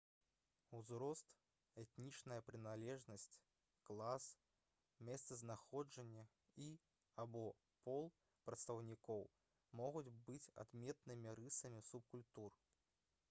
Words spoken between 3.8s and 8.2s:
клас месцазнаходжанне і або пол